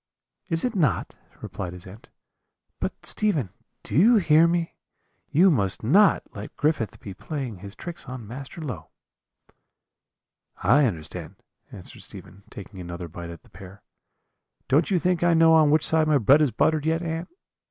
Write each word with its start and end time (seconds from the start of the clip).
"'Is 0.47 0.65
it 0.65 0.73
not?' 0.73 1.19
replied 1.43 1.73
his 1.73 1.85
aunt; 1.85 2.09
'but, 2.79 3.05
Stephen, 3.05 3.51
do 3.83 3.95
you 3.95 4.15
hear 4.15 4.47
me? 4.47 4.73
you 5.29 5.51
must 5.51 5.83
not 5.83 6.23
let 6.33 6.57
Griffith 6.57 6.99
be 6.99 7.13
playing 7.13 7.57
his 7.59 7.75
tricks 7.75 8.07
on 8.07 8.25
Master 8.25 8.61
Low.' 8.61 8.89
"'I 10.63 10.85
understand,' 10.87 11.35
answered 11.71 12.01
Stephen, 12.01 12.41
taking 12.49 12.79
another 12.79 13.07
bite 13.07 13.29
at 13.29 13.43
the 13.43 13.49
pear. 13.51 13.83
'Don't 14.67 14.89
you 14.89 14.97
think 14.97 15.21
I 15.23 15.35
know 15.35 15.53
on 15.53 15.69
which 15.69 15.85
side 15.85 16.07
my 16.07 16.17
bread 16.17 16.41
is 16.41 16.49
buttered 16.49 16.87
yet, 16.87 17.03
aunt?' 17.03 17.29